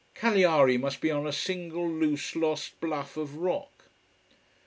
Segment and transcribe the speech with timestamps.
[0.15, 3.83] Cagliari must be on a single, loose, lost bluff of rock.